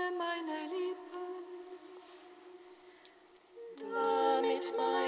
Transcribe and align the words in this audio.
stehen 0.00 0.16
wir 0.16 0.40
in 0.40 0.46
deinen 3.92 4.99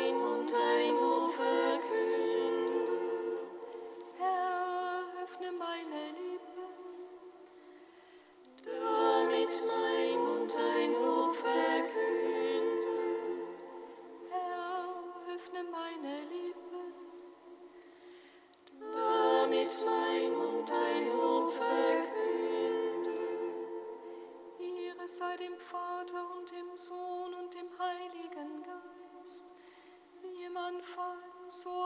so 31.52 31.81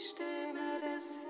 Psalm 0.00 0.56
21. 0.56 0.80
reißende, 0.82 1.29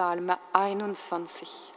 Psalm 0.00 0.32
21. 0.54 1.69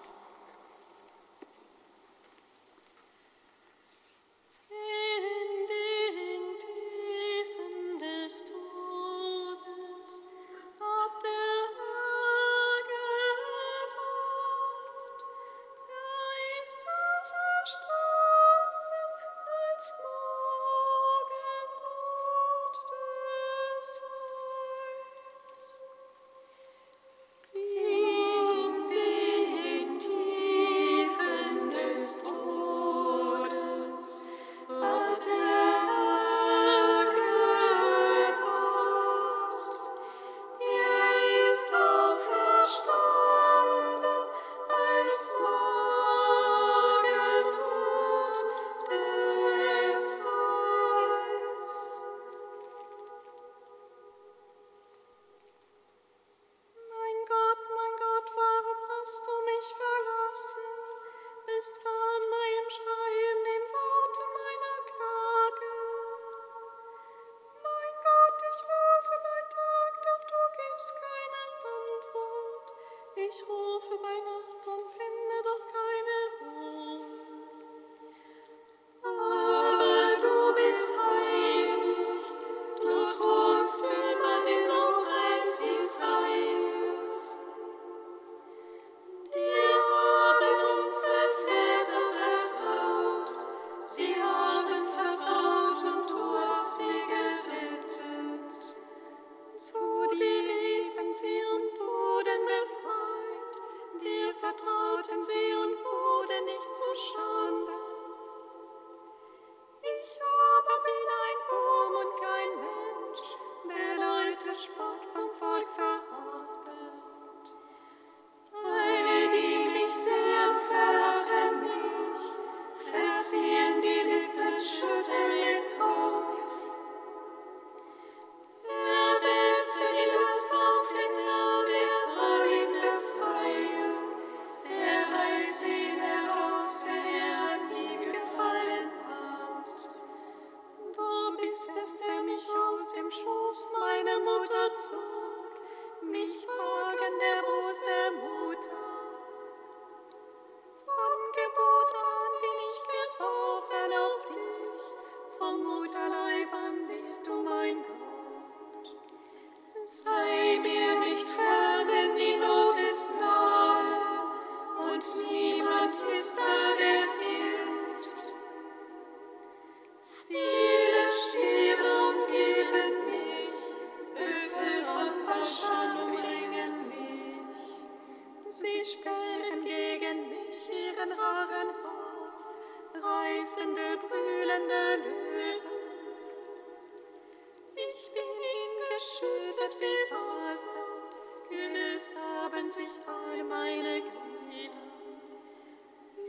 sich 192.74 192.88
all 193.05 193.43
meine 193.43 194.01
Glieder. 194.01 194.74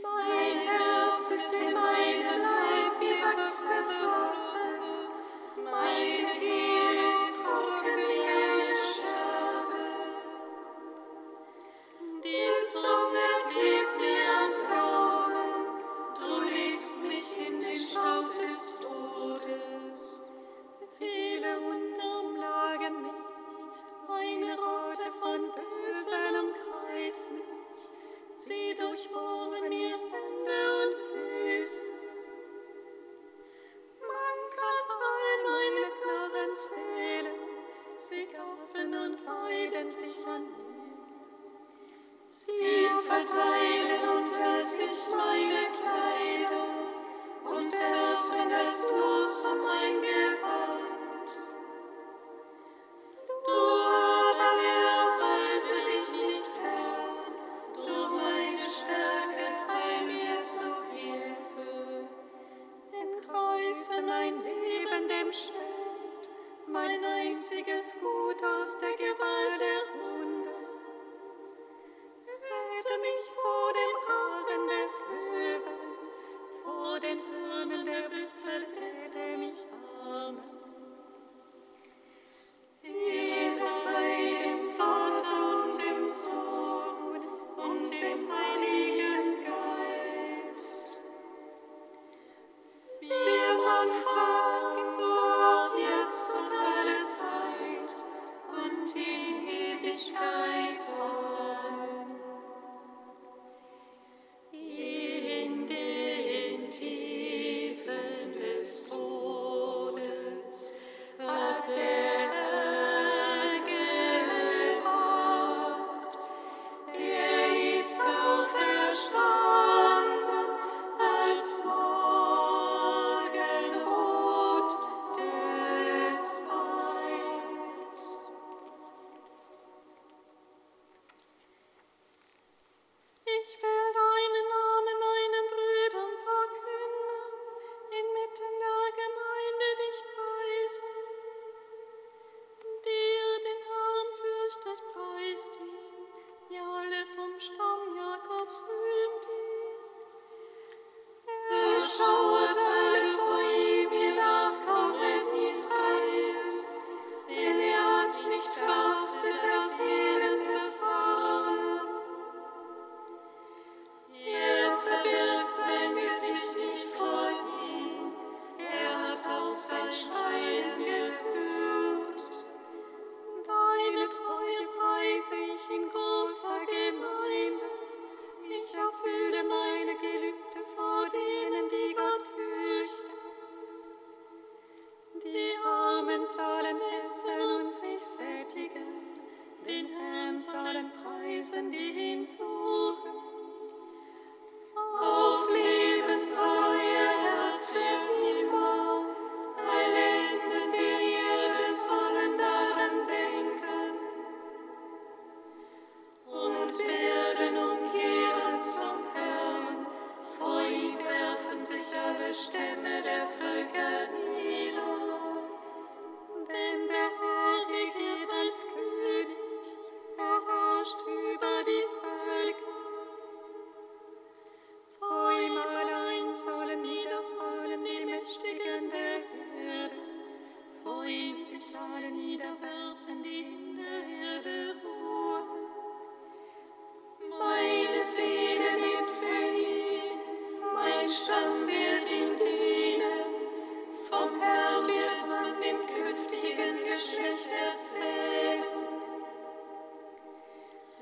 Mein 0.02 0.58
Herz 0.68 1.30
ist 1.30 1.54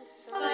Seine 0.04 0.51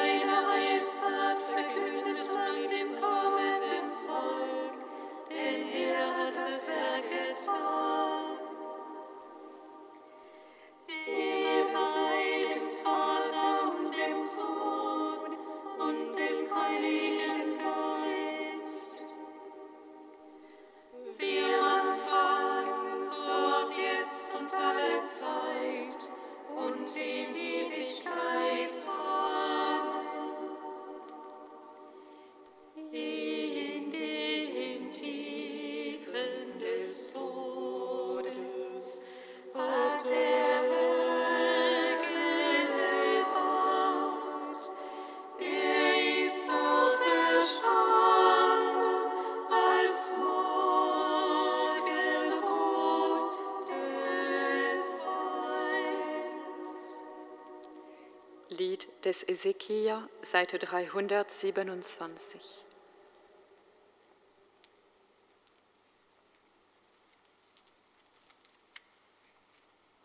des 59.18 59.28
Ezekiel, 59.28 60.08
Seite 60.22 60.58
327. 60.58 62.64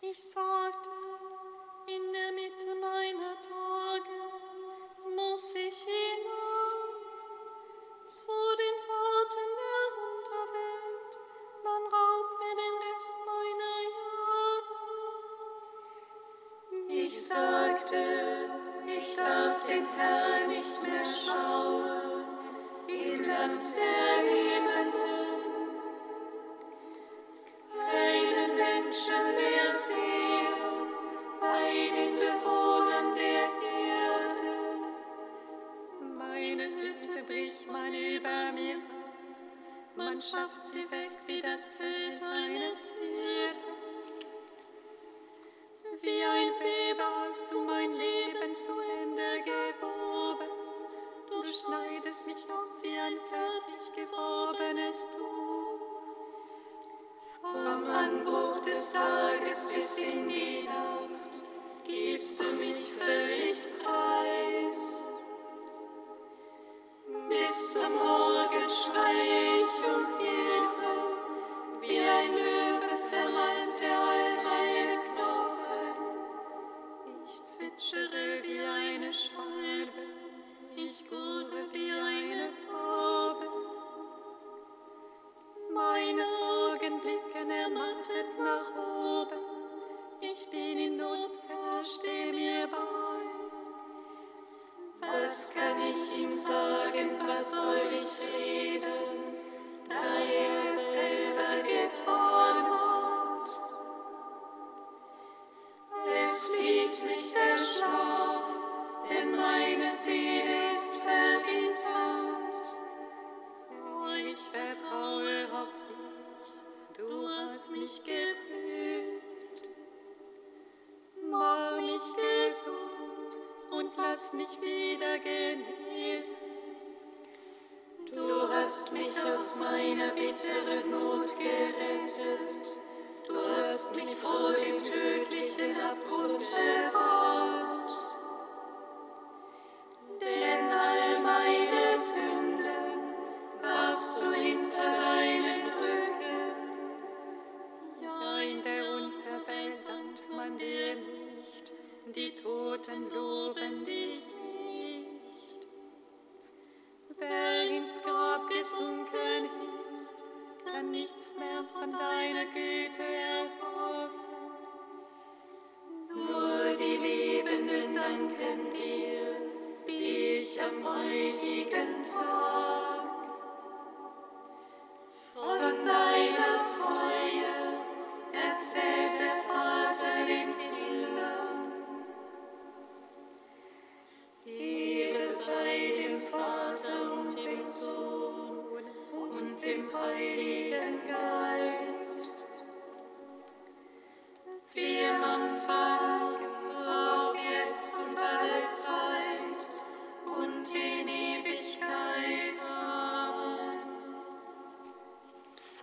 Ich 0.01 0.19
sagte, 0.19 0.89
in 1.87 2.13
der 2.13 2.31
Mitte 2.31 2.73
meiner 2.81 3.39
Tage 3.41 4.09
muss 5.15 5.55
ich 5.55 5.83
hier 5.83 6.12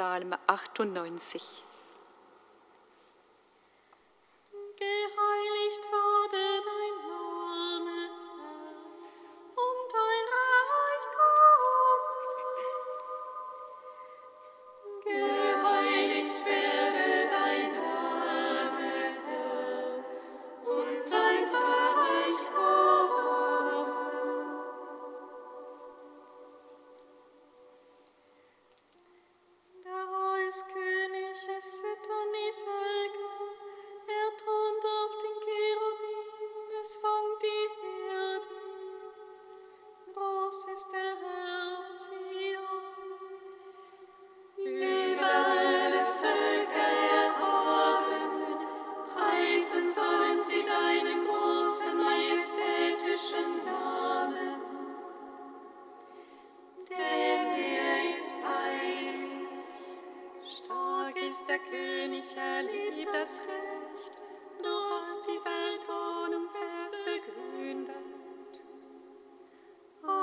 Psalm 0.01 0.35
98. 0.49 1.70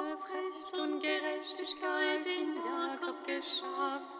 hast 0.07 0.23
Recht 0.29 0.73
und 0.73 1.01
Gerechtigkeit 1.01 2.25
in 2.25 2.55
Jakob 2.55 3.25
geschafft. 3.25 4.16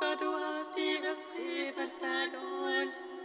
aber 0.00 0.16
du 0.16 0.32
hast 0.32 0.76
ihre 0.78 1.14
Frevel 1.14 1.90
vergoldet. 1.98 3.19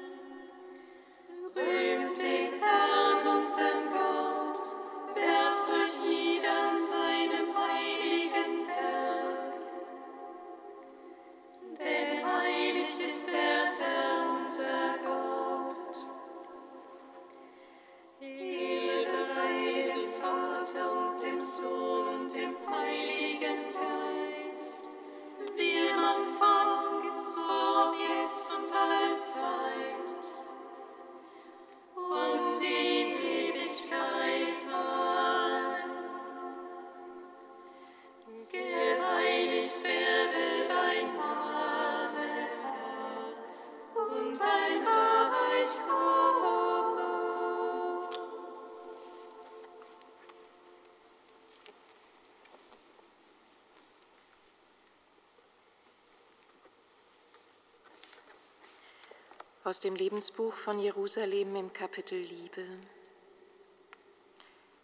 Aus 59.66 59.80
dem 59.80 59.96
Lebensbuch 59.96 60.54
von 60.54 60.78
Jerusalem 60.78 61.56
im 61.56 61.74
Kapitel 61.74 62.20
Liebe. 62.20 62.68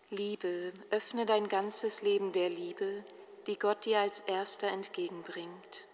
Liebe, 0.09 0.73
öffne 0.89 1.27
dein 1.27 1.47
ganzes 1.49 2.01
Leben 2.01 2.31
der 2.31 2.49
Liebe, 2.49 3.05
die 3.45 3.59
Gott 3.59 3.85
dir 3.85 3.99
als 3.99 4.21
erster 4.21 4.69
entgegenbringt. 4.69 5.85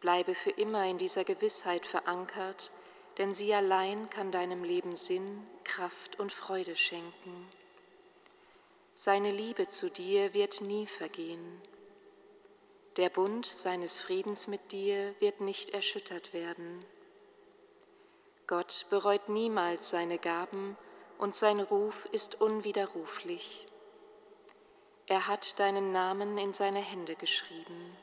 Bleibe 0.00 0.34
für 0.34 0.50
immer 0.50 0.84
in 0.86 0.98
dieser 0.98 1.22
Gewissheit 1.22 1.86
verankert, 1.86 2.72
denn 3.18 3.34
sie 3.34 3.54
allein 3.54 4.10
kann 4.10 4.32
deinem 4.32 4.64
Leben 4.64 4.96
Sinn, 4.96 5.48
Kraft 5.62 6.18
und 6.18 6.32
Freude 6.32 6.74
schenken. 6.74 7.48
Seine 8.96 9.30
Liebe 9.30 9.68
zu 9.68 9.90
dir 9.90 10.34
wird 10.34 10.60
nie 10.60 10.88
vergehen. 10.88 11.62
Der 12.96 13.10
Bund 13.10 13.46
seines 13.46 13.98
Friedens 13.98 14.48
mit 14.48 14.72
dir 14.72 15.14
wird 15.20 15.40
nicht 15.40 15.70
erschüttert 15.70 16.32
werden. 16.32 16.84
Gott 18.46 18.86
bereut 18.90 19.28
niemals 19.28 19.90
seine 19.90 20.18
Gaben 20.18 20.76
und 21.18 21.34
sein 21.34 21.60
Ruf 21.60 22.06
ist 22.12 22.40
unwiderruflich. 22.40 23.66
Er 25.06 25.26
hat 25.26 25.58
deinen 25.60 25.92
Namen 25.92 26.38
in 26.38 26.52
seine 26.52 26.80
Hände 26.80 27.16
geschrieben. 27.16 27.96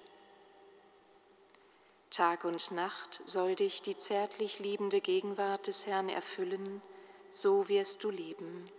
Tag 2.09 2.43
und 2.43 2.71
Nacht 2.71 3.21
soll 3.25 3.55
dich 3.55 3.81
die 3.81 3.95
zärtlich 3.95 4.59
liebende 4.59 4.99
Gegenwart 4.99 5.67
des 5.67 5.87
Herrn 5.87 6.09
erfüllen, 6.09 6.81
so 7.29 7.69
wirst 7.69 8.03
du 8.03 8.09
leben. 8.09 8.69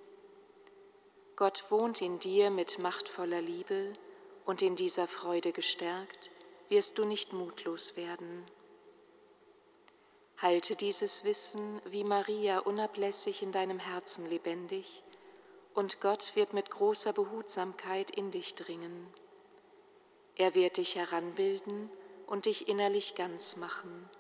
Gott 1.37 1.65
wohnt 1.71 2.03
in 2.03 2.21
dir 2.21 2.51
mit 2.51 2.79
machtvoller 2.79 3.41
Liebe, 3.41 3.95
und 4.45 4.61
in 4.61 4.77
dieser 4.77 5.07
Freude 5.07 5.53
gestärkt 5.53 6.31
wirst 6.69 6.99
du 6.99 7.05
nicht 7.05 7.33
mutlos 7.33 7.97
werden. 7.97 8.45
Halte 10.43 10.75
dieses 10.75 11.23
Wissen 11.23 11.81
wie 11.85 12.03
Maria 12.03 12.59
unablässig 12.59 13.45
in 13.45 13.53
deinem 13.53 13.79
Herzen 13.79 14.29
lebendig, 14.29 15.05
und 15.73 16.01
Gott 16.01 16.35
wird 16.35 16.53
mit 16.53 16.69
großer 16.69 17.13
Behutsamkeit 17.13 18.11
in 18.11 18.33
dich 18.33 18.57
dringen. 18.57 19.07
Er 20.35 20.57
wird 20.57 20.79
dich 20.79 20.97
heranbilden 20.97 21.89
und 22.27 22.47
dich 22.47 22.67
innerlich 22.67 23.15
ganz 23.15 23.55
machen. 23.55 24.11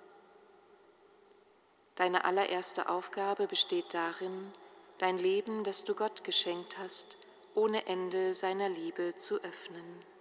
Deine 1.96 2.24
allererste 2.24 2.88
Aufgabe 2.88 3.48
besteht 3.48 3.92
darin, 3.92 4.52
dein 4.98 5.18
Leben, 5.18 5.64
das 5.64 5.84
du 5.84 5.96
Gott 5.96 6.22
geschenkt 6.22 6.78
hast, 6.78 7.16
ohne 7.56 7.86
Ende 7.86 8.32
seiner 8.32 8.68
Liebe 8.68 9.16
zu 9.16 9.42
öffnen. 9.42 10.11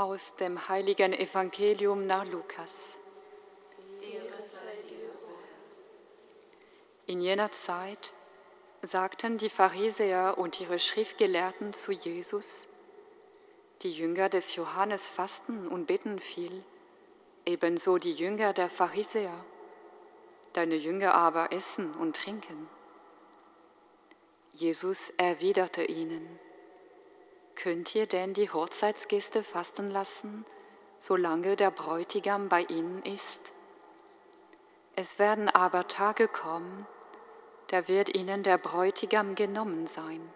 Aus 0.00 0.34
dem 0.34 0.66
heiligen 0.70 1.12
Evangelium 1.12 2.06
nach 2.06 2.24
Lukas. 2.24 2.96
In 7.04 7.20
jener 7.20 7.50
Zeit 7.50 8.14
sagten 8.80 9.36
die 9.36 9.50
Pharisäer 9.50 10.38
und 10.38 10.58
ihre 10.58 10.78
Schriftgelehrten 10.78 11.74
zu 11.74 11.92
Jesus, 11.92 12.68
die 13.82 13.92
Jünger 13.92 14.30
des 14.30 14.56
Johannes 14.56 15.06
fasten 15.06 15.68
und 15.68 15.84
beten 15.84 16.18
viel, 16.18 16.64
ebenso 17.44 17.98
die 17.98 18.14
Jünger 18.14 18.54
der 18.54 18.70
Pharisäer. 18.70 19.44
Deine 20.54 20.76
Jünger 20.76 21.12
aber 21.14 21.52
essen 21.52 21.92
und 21.92 22.16
trinken. 22.16 22.70
Jesus 24.52 25.10
erwiderte 25.10 25.84
ihnen, 25.84 26.40
Könnt 27.62 27.94
ihr 27.94 28.06
denn 28.06 28.32
die 28.32 28.48
Hochzeitsgäste 28.48 29.44
fasten 29.44 29.90
lassen, 29.90 30.46
solange 30.96 31.56
der 31.56 31.70
Bräutigam 31.70 32.48
bei 32.48 32.62
ihnen 32.62 33.02
ist? 33.02 33.52
Es 34.96 35.18
werden 35.18 35.50
aber 35.50 35.86
Tage 35.86 36.26
kommen, 36.26 36.86
da 37.66 37.86
wird 37.86 38.16
ihnen 38.16 38.42
der 38.42 38.56
Bräutigam 38.56 39.34
genommen 39.34 39.86
sein. 39.86 40.26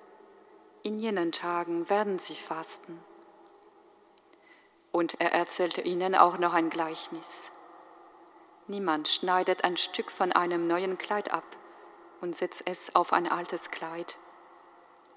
In 0.82 0.98
jenen 0.98 1.32
Tagen 1.32 1.88
werden 1.88 2.18
sie 2.18 2.34
fasten. 2.34 3.02
Und 4.92 5.18
er 5.18 5.32
erzählte 5.32 5.80
ihnen 5.80 6.14
auch 6.14 6.37
noch 6.37 6.52
ein 6.52 6.68
Gleichnis. 6.68 7.50
Niemand 8.66 9.08
schneidet 9.08 9.64
ein 9.64 9.78
Stück 9.78 10.10
von 10.10 10.30
einem 10.30 10.66
neuen 10.66 10.98
Kleid 10.98 11.32
ab 11.32 11.56
und 12.20 12.37
setzt 12.37 12.64
es 12.66 12.94
auf 12.94 13.14
ein 13.14 13.26
altes 13.26 13.70
Kleid 13.70 14.18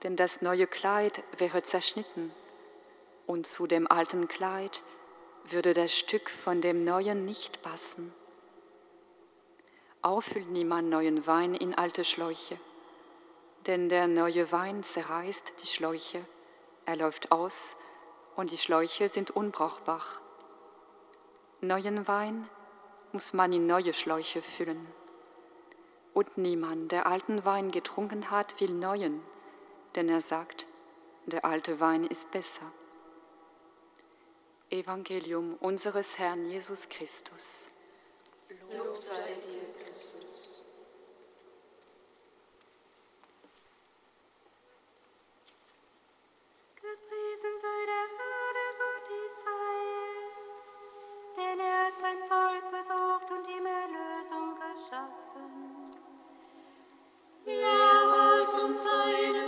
denn 0.03 0.15
das 0.15 0.41
neue 0.41 0.67
Kleid 0.67 1.23
wäre 1.37 1.63
zerschnitten, 1.63 2.31
und 3.25 3.47
zu 3.47 3.67
dem 3.67 3.89
alten 3.89 4.27
Kleid 4.27 4.81
würde 5.45 5.73
das 5.73 5.93
Stück 5.93 6.29
von 6.29 6.61
dem 6.61 6.83
neuen 6.83 7.25
nicht 7.25 7.61
passen. 7.61 8.13
Auffüllt 10.01 10.49
niemand 10.49 10.89
neuen 10.89 11.25
Wein 11.27 11.53
in 11.53 11.75
alte 11.75 12.03
Schläuche, 12.03 12.59
denn 13.65 13.89
der 13.89 14.07
neue 14.07 14.51
Wein 14.51 14.83
zerreißt 14.83 15.53
die 15.61 15.67
Schläuche, 15.67 16.25
er 16.85 16.95
läuft 16.95 17.31
aus 17.31 17.77
und 18.35 18.51
die 18.51 18.57
Schläuche 18.57 19.09
sind 19.09 19.31
unbrauchbar. 19.31 20.01
Neuen 21.59 22.07
Wein 22.07 22.47
muss 23.11 23.33
man 23.33 23.51
in 23.51 23.65
neue 23.65 23.93
Schläuche 23.93 24.41
füllen. 24.41 24.85
Und 26.13 26.37
niemand, 26.37 26.91
der 26.91 27.07
alten 27.07 27.45
Wein 27.45 27.71
getrunken 27.71 28.31
hat, 28.31 28.61
will 28.61 28.71
neuen 28.71 29.21
denn 29.97 30.09
er 30.09 30.21
sagt, 30.21 30.67
der 31.25 31.43
alte 31.43 31.79
Wein 31.79 32.03
ist 32.03 32.29
besser. 32.29 32.71
Evangelium 34.69 35.55
unseres 35.59 36.19
Herrn 36.19 36.45
Jesus 36.45 36.87
Christus. 36.87 37.69
Lob 38.77 38.95
sei 38.95 39.33
dir, 39.43 39.83
Christus. 39.83 40.65
Gepriesen 46.75 47.55
sei 47.61 47.79
der 47.91 48.07
wahre 48.19 48.65
Gott 48.81 49.07
Israels, 49.25 50.65
denn 51.37 51.59
er 51.59 51.87
hat 51.87 51.99
sein 51.99 52.19
Volk 52.29 52.71
besucht 52.71 53.31
und 53.31 53.47
ihm 53.49 53.65
Erlösung 53.65 54.53
geschaffen. 54.53 55.27
Er 57.47 58.11
hat 58.11 58.61
uns 58.61 58.83
seinen 58.83 59.47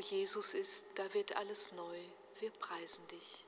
Jesus 0.00 0.54
ist, 0.54 0.98
da 0.98 1.14
wird 1.14 1.36
alles 1.36 1.72
neu. 1.72 1.98
Wir 2.40 2.50
preisen 2.50 3.06
dich. 3.08 3.44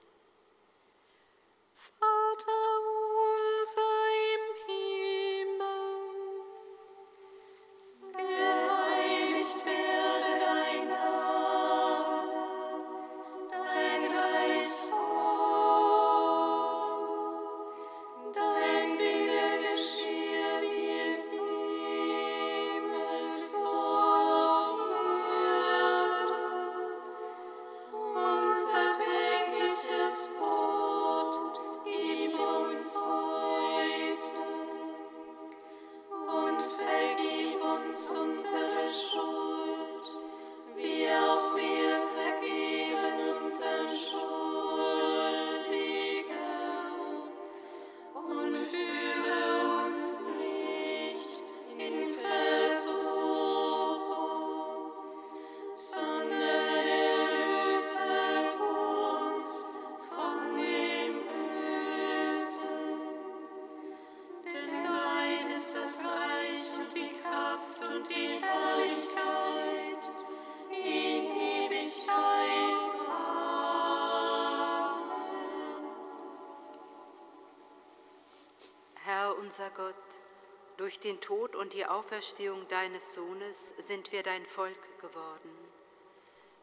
Durch 80.83 80.99
den 80.99 81.21
Tod 81.21 81.55
und 81.55 81.75
die 81.75 81.87
Auferstehung 81.87 82.67
deines 82.67 83.15
Sohnes 83.15 83.69
sind 83.79 84.11
wir 84.11 84.25
dein 84.25 84.45
Volk 84.45 84.99
geworden. 85.01 85.57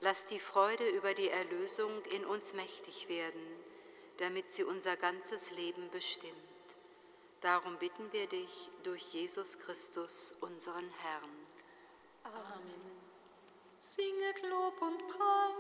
Lass 0.01 0.25
die 0.25 0.41
Freude 0.41 0.89
über 0.89 1.13
die 1.13 1.29
Erlösung 1.29 2.03
in 2.11 2.25
uns 2.25 2.53
mächtig 2.53 3.07
werden, 3.07 3.41
damit 4.17 4.49
sie 4.49 4.65
unser 4.65 4.97
ganzes 4.97 5.51
Leben 5.51 5.89
bestimmt. 5.91 6.35
Darum 7.39 7.77
bitten 7.77 8.11
wir 8.11 8.27
dich 8.27 8.69
durch 8.83 9.03
Jesus 9.13 9.57
Christus, 9.57 10.35
unseren 10.41 10.89
Herrn. 11.01 11.47
Singet 13.79 14.41
Lob 14.49 14.81
und 14.81 15.07
Preis. 15.07 15.58